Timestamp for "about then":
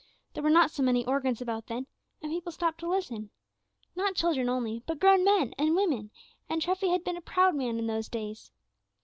1.41-1.85